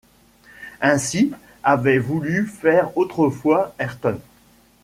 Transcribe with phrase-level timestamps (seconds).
[0.81, 1.31] Ainsi
[1.61, 4.19] avait voulu faire autrefois Ayrton